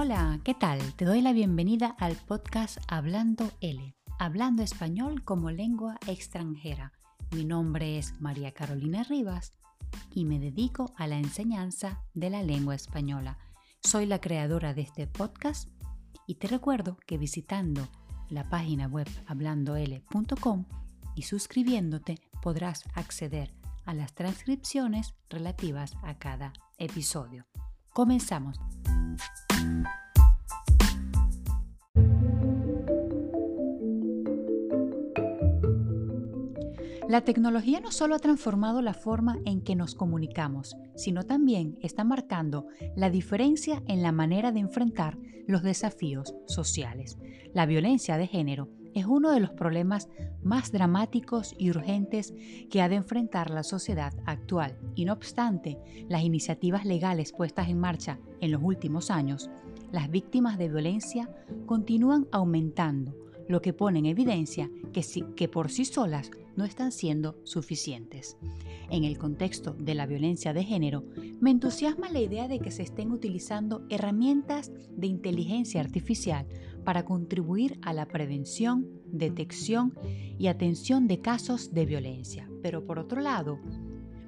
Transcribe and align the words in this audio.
Hola, 0.00 0.38
¿qué 0.44 0.54
tal? 0.54 0.94
Te 0.94 1.04
doy 1.04 1.20
la 1.22 1.32
bienvenida 1.32 1.88
al 1.98 2.14
podcast 2.14 2.78
Hablando 2.86 3.50
L, 3.60 3.96
hablando 4.20 4.62
español 4.62 5.24
como 5.24 5.50
lengua 5.50 5.98
extranjera. 6.06 6.92
Mi 7.32 7.44
nombre 7.44 7.98
es 7.98 8.14
María 8.20 8.52
Carolina 8.52 9.02
Rivas 9.02 9.54
y 10.14 10.24
me 10.24 10.38
dedico 10.38 10.94
a 10.96 11.08
la 11.08 11.18
enseñanza 11.18 12.04
de 12.14 12.30
la 12.30 12.44
lengua 12.44 12.76
española. 12.76 13.38
Soy 13.82 14.06
la 14.06 14.20
creadora 14.20 14.72
de 14.72 14.82
este 14.82 15.08
podcast 15.08 15.68
y 16.28 16.36
te 16.36 16.46
recuerdo 16.46 16.96
que 17.04 17.18
visitando 17.18 17.88
la 18.28 18.48
página 18.48 18.86
web 18.86 19.08
hablandol.com 19.26 20.64
y 21.16 21.22
suscribiéndote 21.22 22.20
podrás 22.40 22.84
acceder 22.94 23.52
a 23.84 23.94
las 23.94 24.14
transcripciones 24.14 25.16
relativas 25.28 25.96
a 26.04 26.18
cada 26.18 26.52
episodio. 26.78 27.46
Comenzamos. 27.98 28.60
La 37.08 37.22
tecnología 37.22 37.80
no 37.80 37.90
solo 37.90 38.14
ha 38.14 38.20
transformado 38.20 38.82
la 38.82 38.94
forma 38.94 39.38
en 39.44 39.62
que 39.62 39.74
nos 39.74 39.96
comunicamos, 39.96 40.76
sino 40.94 41.24
también 41.24 41.76
está 41.82 42.04
marcando 42.04 42.68
la 42.94 43.10
diferencia 43.10 43.82
en 43.88 44.04
la 44.04 44.12
manera 44.12 44.52
de 44.52 44.60
enfrentar 44.60 45.18
los 45.48 45.64
desafíos 45.64 46.36
sociales. 46.46 47.18
La 47.52 47.66
violencia 47.66 48.16
de 48.16 48.28
género 48.28 48.68
es 48.98 49.06
uno 49.06 49.30
de 49.30 49.40
los 49.40 49.50
problemas 49.50 50.08
más 50.42 50.72
dramáticos 50.72 51.54
y 51.58 51.70
urgentes 51.70 52.34
que 52.70 52.82
ha 52.82 52.88
de 52.88 52.96
enfrentar 52.96 53.50
la 53.50 53.62
sociedad 53.62 54.12
actual. 54.26 54.78
Y 54.94 55.04
no 55.04 55.12
obstante, 55.12 55.78
las 56.08 56.22
iniciativas 56.22 56.84
legales 56.84 57.32
puestas 57.32 57.68
en 57.68 57.78
marcha 57.78 58.18
en 58.40 58.52
los 58.52 58.62
últimos 58.62 59.10
años, 59.10 59.50
las 59.92 60.10
víctimas 60.10 60.58
de 60.58 60.68
violencia 60.68 61.30
continúan 61.66 62.26
aumentando, 62.32 63.16
lo 63.48 63.62
que 63.62 63.72
pone 63.72 64.00
en 64.00 64.06
evidencia 64.06 64.70
que, 64.92 65.02
que 65.34 65.48
por 65.48 65.70
sí 65.70 65.84
solas 65.84 66.30
no 66.56 66.64
están 66.64 66.92
siendo 66.92 67.38
suficientes. 67.44 68.36
En 68.90 69.04
el 69.04 69.16
contexto 69.16 69.74
de 69.74 69.94
la 69.94 70.06
violencia 70.06 70.52
de 70.52 70.64
género, 70.64 71.04
me 71.40 71.50
entusiasma 71.50 72.10
la 72.10 72.20
idea 72.20 72.48
de 72.48 72.58
que 72.58 72.70
se 72.70 72.82
estén 72.82 73.12
utilizando 73.12 73.86
herramientas 73.90 74.72
de 74.90 75.06
inteligencia 75.06 75.80
artificial 75.80 76.46
para 76.88 77.04
contribuir 77.04 77.78
a 77.82 77.92
la 77.92 78.06
prevención, 78.06 78.88
detección 79.04 79.92
y 80.38 80.46
atención 80.46 81.06
de 81.06 81.20
casos 81.20 81.74
de 81.74 81.84
violencia. 81.84 82.48
Pero 82.62 82.86
por 82.86 82.98
otro 82.98 83.20
lado, 83.20 83.58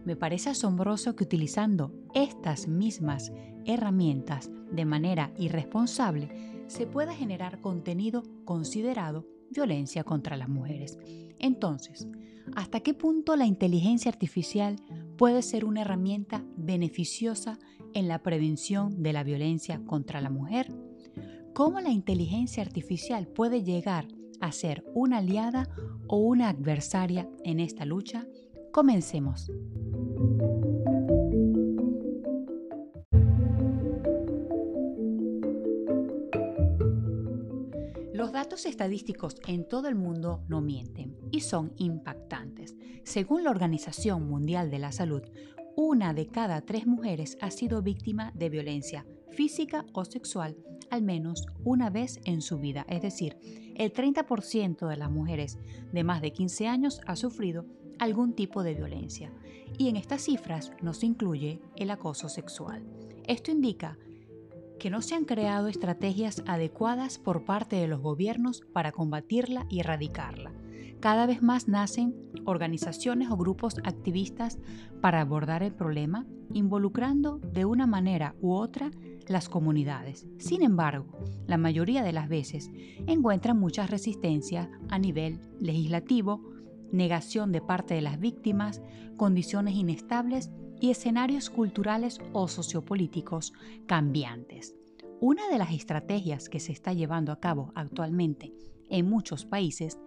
me 0.05 0.14
parece 0.14 0.50
asombroso 0.50 1.17
que 1.17 1.25
utilizando 1.25 1.91
estas 2.12 2.69
mismas 2.69 3.33
herramientas 3.64 4.50
de 4.70 4.84
manera 4.84 5.33
irresponsable 5.39 6.64
se 6.67 6.86
pueda 6.86 7.14
generar 7.14 7.62
contenido 7.62 8.25
considerado 8.44 9.27
violencia 9.48 10.05
contra 10.05 10.36
las 10.36 10.50
mujeres. 10.50 10.98
Entonces, 11.39 12.08
¿hasta 12.56 12.80
qué 12.80 12.92
punto 12.92 13.36
la 13.36 13.47
inteligencia 13.47 14.11
artificial 14.11 14.77
puede 15.17 15.41
ser 15.41 15.64
una 15.64 15.80
herramienta 15.80 16.45
beneficiosa 16.58 17.58
en 17.95 18.06
la 18.06 18.22
prevención 18.22 19.02
de 19.02 19.14
la 19.14 19.24
violencia 19.24 19.80
contra 19.86 20.20
la 20.20 20.28
mujer? 20.28 20.70
¿Cómo 21.61 21.78
la 21.80 21.91
inteligencia 21.91 22.62
artificial 22.62 23.27
puede 23.27 23.62
llegar 23.62 24.08
a 24.41 24.50
ser 24.50 24.83
una 24.94 25.19
aliada 25.19 25.69
o 26.08 26.17
una 26.17 26.48
adversaria 26.48 27.28
en 27.44 27.61
esta 27.61 27.84
lucha? 27.84 28.27
Comencemos. 28.72 29.50
Los 38.14 38.33
datos 38.33 38.64
estadísticos 38.64 39.36
en 39.46 39.68
todo 39.68 39.89
el 39.89 39.96
mundo 39.96 40.42
no 40.48 40.62
mienten 40.62 41.14
y 41.30 41.40
son 41.40 41.74
impactantes. 41.77 42.74
Según 43.05 43.45
la 43.45 43.51
Organización 43.51 44.27
Mundial 44.27 44.70
de 44.70 44.79
la 44.79 44.92
Salud, 44.92 45.24
una 45.77 46.14
de 46.14 46.27
cada 46.27 46.62
tres 46.62 46.86
mujeres 46.86 47.36
ha 47.42 47.51
sido 47.51 47.83
víctima 47.83 48.33
de 48.35 48.48
violencia 48.48 49.05
física 49.29 49.85
o 49.92 50.06
sexual 50.06 50.56
al 50.90 51.02
menos 51.02 51.46
una 51.64 51.90
vez 51.90 52.20
en 52.24 52.42
su 52.42 52.58
vida. 52.58 52.84
Es 52.89 53.02
decir, 53.02 53.36
el 53.77 53.92
30% 53.92 54.89
de 54.89 54.96
las 54.96 55.11
mujeres 55.11 55.58
de 55.92 56.05
más 56.05 56.20
de 56.20 56.33
15 56.33 56.68
años 56.68 57.01
ha 57.06 57.17
sufrido 57.17 57.67
algún 57.98 58.34
tipo 58.34 58.62
de 58.62 58.74
violencia. 58.74 59.33
Y 59.79 59.89
en 59.89 59.96
estas 59.96 60.23
cifras 60.23 60.73
no 60.83 60.92
se 60.92 61.06
incluye 61.06 61.61
el 61.77 61.90
acoso 61.90 62.29
sexual. 62.29 62.84
Esto 63.27 63.50
indica 63.50 63.96
que 64.79 64.90
no 64.90 65.02
se 65.02 65.14
han 65.14 65.24
creado 65.24 65.68
estrategias 65.68 66.42
adecuadas 66.46 67.18
por 67.18 67.45
parte 67.45 67.77
de 67.77 67.86
los 67.86 68.00
gobiernos 68.00 68.62
para 68.73 68.92
combatirla 68.92 69.67
y 69.68 69.80
erradicarla. 69.80 70.52
Cada 71.00 71.27
vez 71.27 71.42
más 71.42 71.68
nacen 71.68 72.14
organizaciones 72.45 73.30
o 73.30 73.36
grupos 73.36 73.77
activistas 73.84 74.58
para 75.00 75.20
abordar 75.20 75.62
el 75.62 75.73
problema, 75.73 76.27
involucrando 76.52 77.39
de 77.39 77.64
una 77.64 77.86
manera 77.86 78.34
u 78.40 78.52
otra 78.52 78.90
las 79.30 79.48
comunidades. 79.48 80.27
Sin 80.39 80.63
embargo, 80.63 81.07
la 81.46 81.57
mayoría 81.57 82.02
de 82.02 82.13
las 82.13 82.29
veces 82.29 82.68
encuentran 83.07 83.58
muchas 83.58 83.89
resistencias 83.89 84.68
a 84.89 84.98
nivel 84.98 85.39
legislativo, 85.61 86.42
negación 86.91 87.52
de 87.52 87.61
parte 87.61 87.95
de 87.95 88.01
las 88.01 88.18
víctimas, 88.18 88.83
condiciones 89.17 89.77
inestables 89.77 90.51
y 90.80 90.91
escenarios 90.91 91.48
culturales 91.48 92.18
o 92.33 92.48
sociopolíticos 92.48 93.52
cambiantes. 93.86 94.74
Una 95.20 95.48
de 95.48 95.58
las 95.58 95.73
estrategias 95.73 96.48
que 96.48 96.58
se 96.58 96.73
está 96.73 96.92
llevando 96.92 97.30
a 97.30 97.39
cabo 97.39 97.70
actualmente 97.77 98.52
en 98.90 99.08
muchos 99.08 99.45
países 99.45 99.98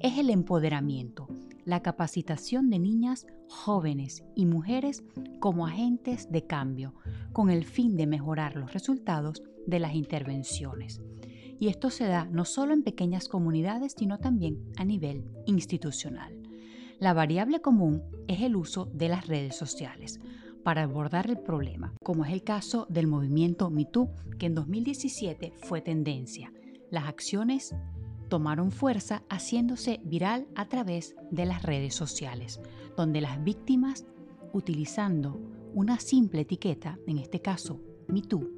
es 0.00 0.18
el 0.18 0.30
empoderamiento, 0.30 1.28
la 1.64 1.82
capacitación 1.82 2.70
de 2.70 2.78
niñas, 2.78 3.26
jóvenes 3.48 4.24
y 4.34 4.46
mujeres 4.46 5.04
como 5.38 5.66
agentes 5.66 6.30
de 6.30 6.46
cambio, 6.46 6.94
con 7.32 7.50
el 7.50 7.64
fin 7.64 7.96
de 7.96 8.06
mejorar 8.06 8.56
los 8.56 8.72
resultados 8.72 9.42
de 9.66 9.78
las 9.78 9.94
intervenciones. 9.94 11.00
Y 11.58 11.68
esto 11.68 11.90
se 11.90 12.06
da 12.06 12.24
no 12.24 12.44
solo 12.44 12.72
en 12.72 12.82
pequeñas 12.82 13.28
comunidades, 13.28 13.94
sino 13.96 14.18
también 14.18 14.72
a 14.76 14.84
nivel 14.84 15.24
institucional. 15.46 16.40
La 16.98 17.12
variable 17.12 17.60
común 17.60 18.02
es 18.28 18.40
el 18.40 18.56
uso 18.56 18.86
de 18.92 19.08
las 19.08 19.26
redes 19.26 19.56
sociales 19.56 20.20
para 20.62 20.82
abordar 20.82 21.30
el 21.30 21.38
problema, 21.38 21.94
como 22.02 22.24
es 22.24 22.32
el 22.32 22.42
caso 22.42 22.86
del 22.90 23.06
movimiento 23.06 23.70
MeToo, 23.70 24.10
que 24.38 24.46
en 24.46 24.54
2017 24.54 25.52
fue 25.62 25.80
tendencia. 25.80 26.52
Las 26.90 27.04
acciones 27.04 27.74
tomaron 28.30 28.70
fuerza 28.70 29.22
haciéndose 29.28 30.00
viral 30.04 30.46
a 30.54 30.66
través 30.66 31.14
de 31.30 31.44
las 31.44 31.62
redes 31.62 31.94
sociales, 31.94 32.60
donde 32.96 33.20
las 33.20 33.44
víctimas, 33.44 34.06
utilizando 34.54 35.38
una 35.74 36.00
simple 36.00 36.40
etiqueta, 36.40 36.98
en 37.06 37.18
este 37.18 37.42
caso 37.42 37.82
MeToo, 38.08 38.48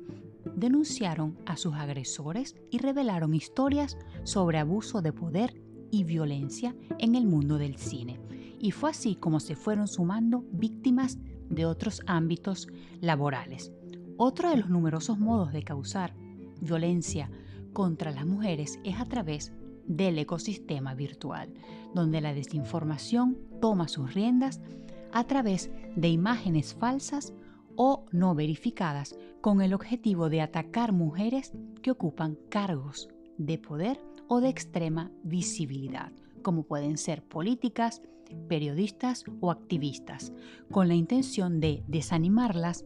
denunciaron 0.55 1.39
a 1.47 1.57
sus 1.57 1.75
agresores 1.75 2.55
y 2.71 2.79
revelaron 2.79 3.35
historias 3.35 3.97
sobre 4.23 4.59
abuso 4.59 5.03
de 5.03 5.13
poder 5.13 5.61
y 5.91 6.05
violencia 6.05 6.77
en 6.99 7.15
el 7.15 7.27
mundo 7.27 7.59
del 7.59 7.77
cine. 7.77 8.21
Y 8.61 8.71
fue 8.71 8.91
así 8.91 9.17
como 9.17 9.41
se 9.41 9.57
fueron 9.57 9.89
sumando 9.89 10.45
víctimas 10.53 11.19
de 11.49 11.67
otros 11.67 12.03
ámbitos 12.07 12.69
laborales. 13.01 13.73
Otro 14.17 14.51
de 14.51 14.59
los 14.59 14.71
numerosos 14.71 15.19
modos 15.19 15.53
de 15.53 15.63
causar 15.65 16.15
violencia 16.61 17.31
contra 17.73 18.11
las 18.11 18.27
mujeres 18.27 18.79
es 18.85 19.01
a 19.01 19.07
través 19.07 19.53
del 19.87 20.19
ecosistema 20.19 20.95
virtual, 20.95 21.53
donde 21.95 22.21
la 22.21 22.35
desinformación 22.35 23.39
toma 23.61 23.89
sus 23.89 24.15
riendas 24.15 24.61
a 25.13 25.25
través 25.25 25.71
de 25.97 26.09
imágenes 26.09 26.75
falsas 26.75 27.33
o 27.77 28.07
no 28.13 28.35
verificadas 28.35 29.17
con 29.41 29.61
el 29.61 29.75
objetivo 29.75 30.29
de 30.29 30.41
atacar 30.41 30.93
mujeres 30.93 31.53
que 31.83 31.91
ocupan 31.91 32.39
cargos 32.49 33.09
de 33.39 33.59
poder 33.59 34.01
o 34.29 34.41
de 34.41 34.49
extrema 34.49 35.11
visibilidad, 35.23 36.13
como 36.43 36.63
pueden 36.63 36.97
ser 36.97 37.23
políticas, 37.23 38.03
periodistas 38.49 39.25
o 39.41 39.51
activistas, 39.51 40.33
con 40.71 40.89
la 40.89 40.95
intención 40.95 41.61
de 41.61 41.83
desanimarlas 41.87 42.85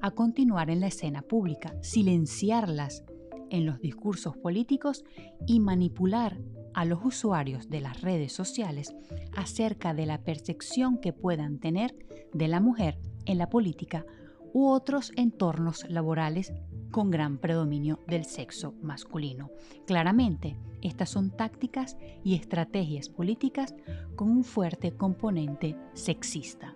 a 0.00 0.10
continuar 0.10 0.70
en 0.70 0.80
la 0.80 0.88
escena 0.88 1.22
pública, 1.22 1.74
silenciarlas 1.80 3.04
en 3.50 3.66
los 3.66 3.80
discursos 3.80 4.36
políticos 4.36 5.04
y 5.46 5.60
manipular 5.60 6.38
a 6.74 6.84
los 6.84 7.04
usuarios 7.04 7.68
de 7.68 7.80
las 7.80 8.00
redes 8.00 8.32
sociales 8.32 8.94
acerca 9.36 9.94
de 9.94 10.06
la 10.06 10.22
percepción 10.22 10.98
que 10.98 11.12
puedan 11.12 11.58
tener 11.58 11.94
de 12.32 12.48
la 12.48 12.60
mujer 12.60 12.98
en 13.26 13.38
la 13.38 13.48
política 13.48 14.04
u 14.52 14.68
otros 14.68 15.12
entornos 15.16 15.84
laborales 15.88 16.52
con 16.90 17.10
gran 17.10 17.38
predominio 17.38 17.98
del 18.06 18.24
sexo 18.24 18.74
masculino. 18.80 19.50
Claramente, 19.84 20.56
estas 20.80 21.10
son 21.10 21.30
tácticas 21.30 21.96
y 22.22 22.36
estrategias 22.36 23.08
políticas 23.08 23.74
con 24.14 24.30
un 24.30 24.44
fuerte 24.44 24.92
componente 24.92 25.76
sexista. 25.94 26.74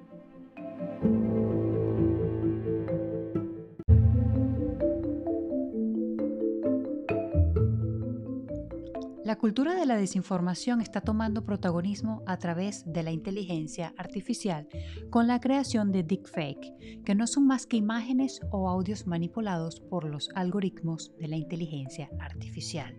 Cultura 9.37 9.75
de 9.75 9.87
la 9.87 9.97
desinformación 9.97 10.81
está 10.81 11.01
tomando 11.01 11.45
protagonismo 11.45 12.23
a 12.27 12.39
través 12.39 12.85
de 12.87 13.03
la 13.03 13.11
inteligencia 13.11 13.93
artificial 13.97 14.69
con 15.11 15.27
la 15.27 15.41
creación 15.41 15.93
de 15.93 16.03
deepfake, 16.03 17.03
que 17.05 17.15
no 17.15 17.27
son 17.27 17.47
más 17.47 17.67
que 17.67 17.77
imágenes 17.77 18.41
o 18.51 18.69
audios 18.69 19.07
manipulados 19.07 19.81
por 19.81 20.05
los 20.05 20.31
algoritmos 20.35 21.13
de 21.19 21.29
la 21.29 21.37
inteligencia 21.37 22.09
artificial. 22.21 22.99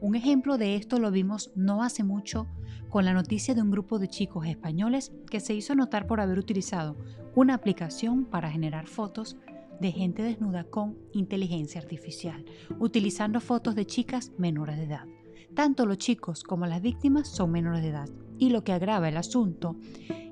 Un 0.00 0.14
ejemplo 0.14 0.58
de 0.58 0.76
esto 0.76 0.98
lo 0.98 1.10
vimos 1.10 1.50
no 1.54 1.82
hace 1.82 2.04
mucho 2.04 2.46
con 2.88 3.04
la 3.04 3.12
noticia 3.12 3.54
de 3.54 3.62
un 3.62 3.70
grupo 3.70 3.98
de 3.98 4.08
chicos 4.08 4.46
españoles 4.46 5.12
que 5.30 5.40
se 5.40 5.54
hizo 5.54 5.74
notar 5.74 6.06
por 6.06 6.20
haber 6.20 6.38
utilizado 6.38 6.96
una 7.34 7.54
aplicación 7.54 8.24
para 8.24 8.50
generar 8.50 8.86
fotos 8.86 9.36
de 9.80 9.92
gente 9.92 10.22
desnuda 10.22 10.64
con 10.64 10.98
inteligencia 11.12 11.80
artificial, 11.80 12.44
utilizando 12.78 13.40
fotos 13.40 13.74
de 13.74 13.86
chicas 13.86 14.32
menores 14.36 14.76
de 14.76 14.84
edad. 14.84 15.19
Tanto 15.54 15.84
los 15.84 15.98
chicos 15.98 16.44
como 16.44 16.66
las 16.66 16.80
víctimas 16.80 17.28
son 17.28 17.50
menores 17.50 17.82
de 17.82 17.88
edad 17.88 18.08
y 18.38 18.50
lo 18.50 18.62
que 18.62 18.72
agrava 18.72 19.08
el 19.08 19.16
asunto 19.16 19.76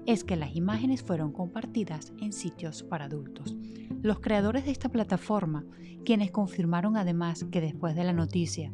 es 0.06 0.24
que 0.24 0.36
las 0.36 0.56
imágenes 0.56 1.02
fueron 1.02 1.32
compartidas 1.32 2.12
en 2.20 2.32
sitios 2.32 2.82
para 2.82 3.06
adultos. 3.06 3.56
Los 4.00 4.20
creadores 4.20 4.64
de 4.64 4.70
esta 4.70 4.88
plataforma, 4.88 5.66
quienes 6.04 6.30
confirmaron 6.30 6.96
además 6.96 7.44
que 7.50 7.60
después 7.60 7.94
de 7.94 8.04
la 8.04 8.12
noticia, 8.12 8.72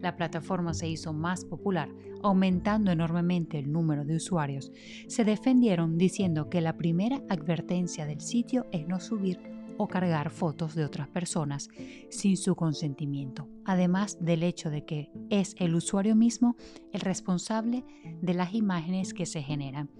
la 0.00 0.16
plataforma 0.16 0.74
se 0.74 0.88
hizo 0.88 1.12
más 1.12 1.44
popular, 1.44 1.88
aumentando 2.22 2.90
enormemente 2.90 3.58
el 3.58 3.70
número 3.70 4.04
de 4.04 4.16
usuarios, 4.16 4.72
se 5.06 5.24
defendieron 5.24 5.98
diciendo 5.98 6.48
que 6.50 6.60
la 6.60 6.76
primera 6.76 7.22
advertencia 7.28 8.04
del 8.06 8.20
sitio 8.20 8.66
es 8.72 8.88
no 8.88 8.98
subir 8.98 9.51
cargar 9.88 10.30
fotos 10.30 10.74
de 10.74 10.84
otras 10.84 11.08
personas 11.08 11.68
sin 12.10 12.36
su 12.36 12.54
consentimiento, 12.56 13.48
además 13.64 14.18
del 14.20 14.42
hecho 14.42 14.70
de 14.70 14.84
que 14.84 15.10
es 15.30 15.54
el 15.58 15.74
usuario 15.74 16.16
mismo 16.16 16.56
el 16.92 17.00
responsable 17.00 17.84
de 18.20 18.34
las 18.34 18.54
imágenes 18.54 19.14
que 19.14 19.26
se 19.26 19.42
generan. 19.42 19.90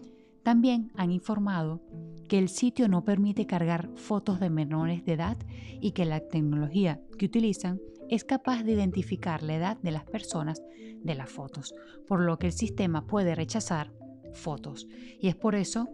También 0.43 0.91
han 0.97 1.13
informado 1.13 1.81
que 2.29 2.39
el 2.39 2.49
sitio 2.49 2.89
no 2.89 3.05
permite 3.05 3.47
cargar 3.47 3.91
fotos 3.95 4.41
de 4.41 4.51
menores 4.51 5.05
de 5.05 5.13
edad 5.13 5.37
y 5.81 5.93
que 5.93 6.05
la 6.05 6.21
tecnología 6.21 7.01
que 7.19 7.27
utilizan 7.27 7.81
es 8.09 8.25
capaz 8.25 8.63
de 8.63 8.73
identificar 8.73 9.43
la 9.43 9.55
edad 9.55 9.79
de 9.79 9.91
las 9.91 10.05
personas 10.05 10.63
de 11.03 11.15
las 11.15 11.31
fotos, 11.31 11.75
por 12.09 12.21
lo 12.21 12.39
que 12.39 12.49
el 12.49 12.53
sistema 12.53 13.07
puede 13.07 13.35
rechazar 13.35 13.93
fotos. 14.33 14.89
Y 15.21 15.29
es 15.29 15.37
por 15.37 15.55
eso 15.55 15.89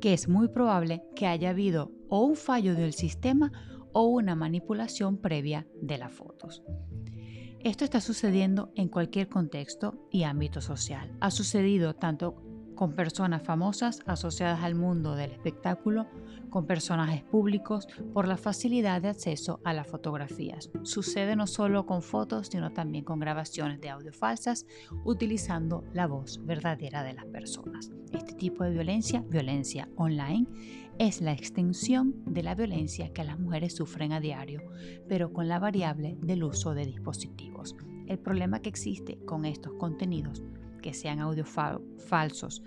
que 0.00 0.12
es 0.12 0.28
muy 0.28 0.48
probable 0.48 1.02
que 1.14 1.26
haya 1.26 1.50
habido 1.50 1.92
o 2.14 2.20
un 2.20 2.36
fallo 2.36 2.74
del 2.74 2.92
sistema 2.92 3.50
o 3.94 4.04
una 4.04 4.34
manipulación 4.34 5.16
previa 5.16 5.66
de 5.80 5.96
las 5.96 6.12
fotos. 6.12 6.62
Esto 7.60 7.84
está 7.84 8.02
sucediendo 8.02 8.70
en 8.74 8.88
cualquier 8.88 9.30
contexto 9.30 10.06
y 10.10 10.24
ámbito 10.24 10.60
social. 10.60 11.10
Ha 11.20 11.30
sucedido 11.30 11.94
tanto 11.94 12.36
con 12.74 12.94
personas 12.94 13.42
famosas 13.42 14.00
asociadas 14.04 14.62
al 14.62 14.74
mundo 14.74 15.14
del 15.14 15.30
espectáculo, 15.30 16.06
con 16.50 16.66
personajes 16.66 17.22
públicos, 17.22 17.86
por 18.12 18.28
la 18.28 18.36
facilidad 18.36 19.00
de 19.00 19.08
acceso 19.08 19.60
a 19.64 19.72
las 19.72 19.86
fotografías. 19.86 20.70
Sucede 20.82 21.34
no 21.34 21.46
solo 21.46 21.86
con 21.86 22.02
fotos, 22.02 22.48
sino 22.48 22.72
también 22.72 23.04
con 23.04 23.20
grabaciones 23.20 23.80
de 23.80 23.88
audio 23.88 24.12
falsas, 24.12 24.66
utilizando 25.04 25.84
la 25.94 26.06
voz 26.06 26.44
verdadera 26.44 27.02
de 27.04 27.14
las 27.14 27.24
personas. 27.26 27.90
Este 28.12 28.34
tipo 28.34 28.64
de 28.64 28.70
violencia, 28.70 29.24
violencia 29.28 29.88
online, 29.96 30.46
es 30.98 31.20
la 31.20 31.32
extensión 31.32 32.22
de 32.26 32.42
la 32.42 32.54
violencia 32.54 33.12
que 33.12 33.24
las 33.24 33.38
mujeres 33.38 33.74
sufren 33.74 34.12
a 34.12 34.20
diario, 34.20 34.62
pero 35.08 35.32
con 35.32 35.48
la 35.48 35.58
variable 35.58 36.16
del 36.20 36.44
uso 36.44 36.74
de 36.74 36.86
dispositivos. 36.86 37.74
El 38.06 38.18
problema 38.18 38.60
que 38.60 38.68
existe 38.68 39.18
con 39.24 39.44
estos 39.44 39.72
contenidos 39.74 40.42
que 40.82 40.92
sean 40.92 41.20
audios 41.20 41.48
falsos, 41.48 42.62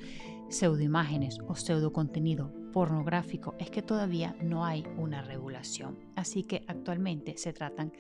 pseudoimágenes 0.50 1.40
o 1.48 1.56
pseudo 1.56 1.92
contenido 1.92 2.52
pornográfico 2.72 3.56
es 3.60 3.70
que 3.70 3.82
todavía 3.82 4.36
no 4.42 4.66
hay 4.66 4.86
una 4.98 5.22
regulación. 5.22 5.98
Así 6.16 6.44
que 6.44 6.64
actualmente 6.68 7.38
se 7.38 7.54
tratan 7.54 7.94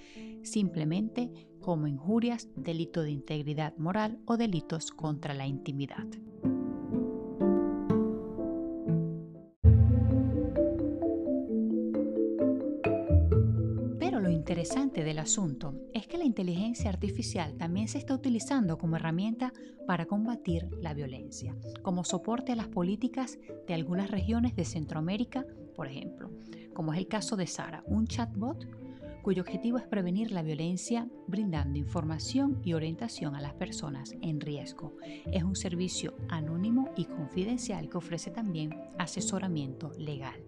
simplemente 0.43 1.31
como 1.59 1.87
injurias, 1.87 2.49
delito 2.55 3.01
de 3.01 3.11
integridad 3.11 3.75
moral 3.77 4.19
o 4.25 4.37
delitos 4.37 4.91
contra 4.91 5.33
la 5.33 5.47
intimidad. 5.47 6.05
Interesante 14.45 15.03
del 15.03 15.17
asunto 15.17 15.73
es 15.91 16.05
que 16.05 16.19
la 16.19 16.23
inteligencia 16.23 16.91
artificial 16.91 17.57
también 17.57 17.87
se 17.87 17.97
está 17.97 18.13
utilizando 18.13 18.77
como 18.77 18.95
herramienta 18.95 19.51
para 19.87 20.05
combatir 20.05 20.69
la 20.83 20.93
violencia, 20.93 21.55
como 21.81 22.03
soporte 22.03 22.51
a 22.51 22.55
las 22.55 22.67
políticas 22.67 23.39
de 23.65 23.73
algunas 23.73 24.11
regiones 24.11 24.55
de 24.55 24.63
Centroamérica, 24.63 25.47
por 25.75 25.87
ejemplo, 25.87 26.29
como 26.75 26.93
es 26.93 26.99
el 26.99 27.07
caso 27.07 27.35
de 27.35 27.47
Sara, 27.47 27.83
un 27.87 28.05
chatbot 28.05 28.67
cuyo 29.23 29.41
objetivo 29.41 29.79
es 29.79 29.87
prevenir 29.87 30.29
la 30.29 30.43
violencia 30.43 31.07
brindando 31.25 31.79
información 31.79 32.61
y 32.63 32.73
orientación 32.73 33.35
a 33.35 33.41
las 33.41 33.55
personas 33.55 34.13
en 34.21 34.39
riesgo. 34.39 34.95
Es 35.31 35.41
un 35.41 35.55
servicio 35.55 36.13
anónimo 36.29 36.91
y 36.95 37.05
confidencial 37.05 37.89
que 37.89 37.97
ofrece 37.97 38.29
también 38.29 38.79
asesoramiento 38.99 39.91
legal. 39.97 40.39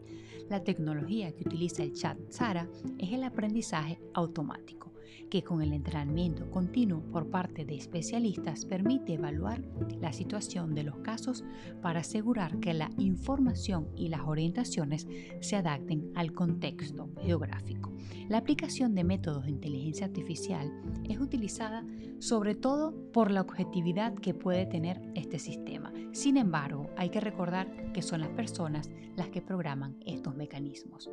La 0.49 0.63
tecnología 0.63 1.33
que 1.33 1.43
utiliza 1.47 1.83
el 1.83 1.93
chat 1.93 2.17
Sara 2.29 2.67
es 2.97 3.11
el 3.11 3.23
aprendizaje 3.23 3.99
automático, 4.13 4.91
que 5.29 5.43
con 5.43 5.61
el 5.61 5.73
entrenamiento 5.73 6.49
continuo 6.51 7.01
por 7.11 7.29
parte 7.29 7.65
de 7.65 7.75
especialistas 7.75 8.65
permite 8.65 9.13
evaluar 9.13 9.61
la 9.99 10.13
situación 10.13 10.73
de 10.75 10.83
los 10.83 10.97
casos 10.99 11.43
para 11.81 12.01
asegurar 12.01 12.59
que 12.59 12.73
la 12.73 12.89
información 12.97 13.87
y 13.95 14.09
las 14.09 14.21
orientaciones 14.21 15.07
se 15.41 15.55
adapten 15.55 16.11
al 16.15 16.33
contexto 16.33 17.09
geográfico. 17.21 17.93
La 18.29 18.39
aplicación 18.39 18.95
de 18.95 19.03
métodos 19.03 19.45
de 19.45 19.51
inteligencia 19.51 20.05
artificial 20.05 20.71
es 21.05 21.19
utilizada 21.19 21.85
sobre 22.19 22.55
todo 22.55 22.93
por 23.11 23.31
la 23.31 23.41
objetividad 23.41 24.13
que 24.15 24.33
puede 24.33 24.65
tener 24.65 25.01
este 25.15 25.39
sistema. 25.39 25.93
Sin 26.11 26.37
embargo, 26.37 26.89
hay 26.97 27.09
que 27.09 27.19
recordar 27.19 27.91
que 27.93 28.01
son 28.01 28.21
las 28.21 28.29
personas 28.29 28.89
las 29.15 29.29
que 29.29 29.41
programan 29.41 29.97
estos 30.05 30.35
mecanismos. 30.35 31.09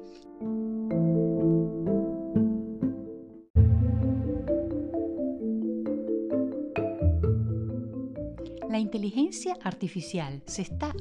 La 8.75 8.81
inteligencia 8.81 9.57
artificial 9.63 10.43
se 10.47 10.63
está 10.63 10.93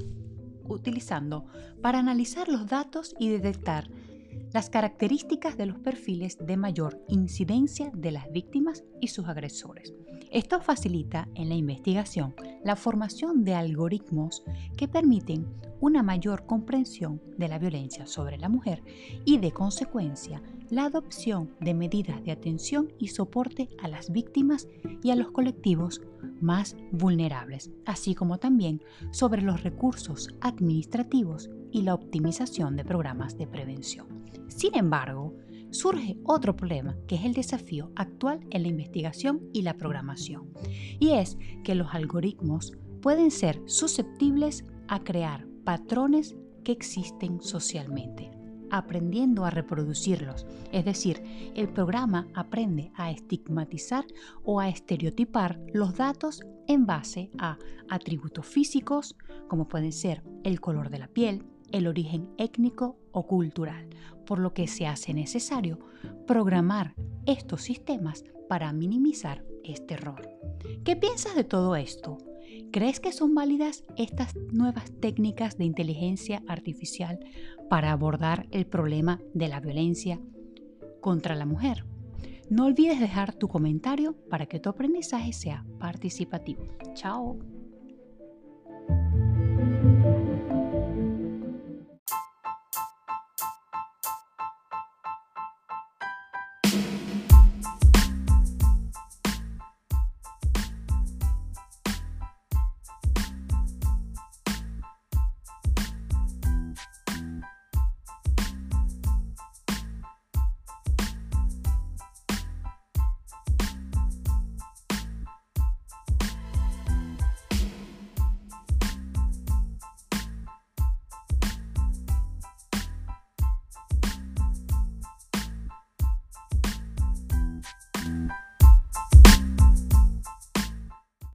utilizando 0.65 1.47
para 1.81 1.97
analizar 1.97 2.47
los 2.47 2.67
datos 2.67 3.15
y 3.17 3.29
detectar 3.29 3.89
las 4.53 4.69
características 4.69 5.57
de 5.57 5.65
los 5.65 5.79
perfiles 5.79 6.37
de 6.37 6.55
mayor 6.55 7.03
incidencia 7.07 7.89
de 7.95 8.11
las 8.11 8.31
víctimas 8.31 8.83
y 9.01 9.07
sus 9.07 9.25
agresores. 9.25 9.91
Esto 10.29 10.61
facilita 10.61 11.27
en 11.33 11.49
la 11.49 11.55
investigación 11.55 12.35
la 12.63 12.75
formación 12.75 13.43
de 13.43 13.55
algoritmos 13.55 14.43
que 14.77 14.87
permiten 14.87 15.47
una 15.81 16.03
mayor 16.03 16.45
comprensión 16.45 17.23
de 17.39 17.47
la 17.47 17.57
violencia 17.57 18.05
sobre 18.05 18.37
la 18.37 18.49
mujer 18.49 18.83
y 19.25 19.39
de 19.39 19.51
consecuencia 19.51 20.43
la 20.69 20.85
adopción 20.85 21.53
de 21.59 21.73
medidas 21.73 22.23
de 22.23 22.31
atención 22.31 22.91
y 22.99 23.07
soporte 23.07 23.69
a 23.81 23.87
las 23.87 24.11
víctimas 24.11 24.67
y 25.01 25.11
a 25.11 25.15
los 25.15 25.31
colectivos 25.31 26.01
más 26.41 26.75
vulnerables, 26.91 27.71
así 27.85 28.15
como 28.15 28.37
también 28.37 28.81
sobre 29.11 29.41
los 29.41 29.63
recursos 29.63 30.29
administrativos 30.41 31.49
y 31.71 31.81
la 31.81 31.93
optimización 31.93 32.75
de 32.75 32.85
programas 32.85 33.37
de 33.37 33.47
prevención. 33.47 34.07
Sin 34.47 34.75
embargo, 34.75 35.35
surge 35.71 36.17
otro 36.23 36.55
problema, 36.55 36.95
que 37.07 37.15
es 37.15 37.25
el 37.25 37.33
desafío 37.33 37.91
actual 37.95 38.41
en 38.51 38.63
la 38.63 38.67
investigación 38.67 39.41
y 39.53 39.63
la 39.63 39.75
programación, 39.75 40.53
y 40.99 41.11
es 41.11 41.37
que 41.63 41.75
los 41.75 41.93
algoritmos 41.93 42.73
pueden 43.01 43.31
ser 43.31 43.61
susceptibles 43.65 44.65
a 44.87 45.03
crear 45.03 45.47
patrones 45.63 46.35
que 46.63 46.71
existen 46.71 47.41
socialmente, 47.41 48.31
aprendiendo 48.73 49.45
a 49.45 49.51
reproducirlos. 49.51 50.47
Es 50.71 50.83
decir, 50.83 51.21
el 51.55 51.69
programa 51.69 52.27
aprende 52.33 52.91
a 52.95 53.11
estigmatizar 53.11 54.03
o 54.43 54.59
a 54.59 54.67
estereotipar 54.67 55.59
los 55.73 55.95
datos 55.95 56.41
en 56.67 56.87
base 56.87 57.29
a 57.37 57.59
atributos 57.87 58.47
físicos, 58.47 59.15
como 59.47 59.67
pueden 59.67 59.91
ser 59.91 60.23
el 60.43 60.59
color 60.59 60.89
de 60.89 60.97
la 60.97 61.07
piel, 61.07 61.45
el 61.71 61.85
origen 61.85 62.29
étnico 62.39 62.97
o 63.11 63.27
cultural, 63.27 63.87
por 64.25 64.39
lo 64.39 64.55
que 64.55 64.67
se 64.67 64.87
hace 64.87 65.13
necesario 65.13 65.79
programar 66.25 66.95
estos 67.27 67.61
sistemas 67.61 68.23
para 68.49 68.73
minimizar 68.73 69.45
este 69.63 69.93
error. 69.93 70.27
¿Qué 70.83 70.95
piensas 70.95 71.35
de 71.35 71.43
todo 71.43 71.75
esto? 71.75 72.17
¿Crees 72.73 72.99
que 72.99 73.11
son 73.11 73.35
válidas 73.35 73.83
estas 73.97 74.35
nuevas 74.51 74.91
técnicas 74.99 75.59
de 75.59 75.63
inteligencia 75.63 76.41
artificial 76.47 77.19
para 77.69 77.91
abordar 77.91 78.47
el 78.49 78.65
problema 78.65 79.21
de 79.35 79.47
la 79.47 79.59
violencia 79.59 80.19
contra 80.99 81.35
la 81.35 81.45
mujer? 81.45 81.85
No 82.49 82.65
olvides 82.65 82.99
dejar 82.99 83.35
tu 83.35 83.47
comentario 83.47 84.15
para 84.27 84.47
que 84.47 84.59
tu 84.59 84.69
aprendizaje 84.69 85.33
sea 85.33 85.63
participativo. 85.79 86.63
Chao. 86.95 87.37